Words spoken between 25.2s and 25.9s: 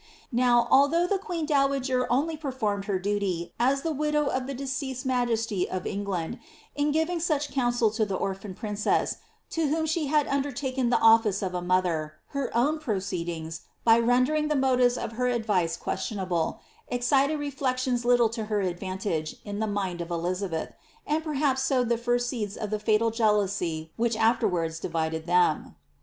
them.